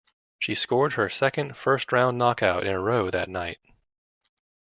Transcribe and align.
She 0.39 0.55
scored 0.55 0.93
her 0.93 1.11
second 1.11 1.55
first 1.55 1.91
round 1.91 2.17
knockout 2.17 2.65
in 2.65 2.73
a 2.73 2.79
row 2.79 3.11
that 3.11 3.29
night. 3.29 3.59